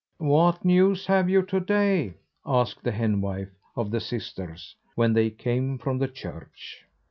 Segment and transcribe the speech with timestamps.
[0.17, 5.77] "What news have you to day?" asked the henwife of the sisters when they came
[5.77, 6.83] from the church.